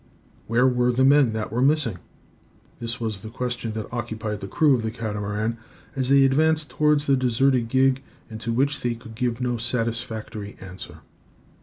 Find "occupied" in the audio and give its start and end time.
3.93-4.39